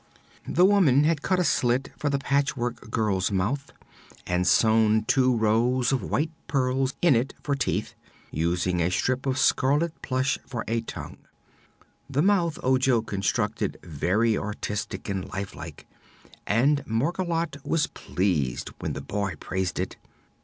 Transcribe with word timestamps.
The 0.47 0.65
woman 0.65 1.03
had 1.03 1.21
cut 1.21 1.37
a 1.37 1.43
slit 1.43 1.89
for 1.95 2.09
the 2.09 2.17
Patchwork 2.17 2.89
Girl's 2.89 3.31
mouth 3.31 3.71
and 4.25 4.47
sewn 4.47 5.03
two 5.05 5.35
rows 5.37 5.91
of 5.91 6.01
white 6.01 6.31
pearls 6.47 6.95
in 7.03 7.15
it 7.15 7.35
for 7.43 7.53
teeth, 7.53 7.93
using 8.31 8.81
a 8.81 8.89
strip 8.89 9.27
of 9.27 9.37
scarlet 9.37 9.93
plush 10.01 10.39
for 10.47 10.65
a 10.67 10.81
tongue. 10.81 11.17
This 12.09 12.23
mouth 12.23 12.57
Ojo 12.63 13.03
considered 13.03 13.77
very 13.83 14.35
artistic 14.35 15.07
and 15.07 15.27
lifelike, 15.29 15.85
and 16.47 16.83
Margolotte 16.87 17.63
was 17.63 17.85
pleased 17.85 18.69
when 18.79 18.93
the 18.93 19.01
boy 19.01 19.35
praised 19.39 19.79
it. 19.79 19.97